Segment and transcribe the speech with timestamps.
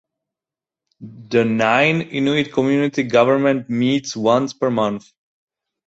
[0.99, 5.11] The Nain Inuit Community Government meets once per month.